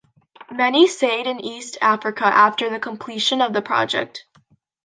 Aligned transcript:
Many 0.51 0.87
stayed 0.87 1.27
in 1.27 1.39
East 1.39 1.77
Africa 1.79 2.25
after 2.25 2.71
the 2.71 2.79
completion 2.79 3.39
of 3.39 3.53
the 3.53 3.61
project. 3.61 4.25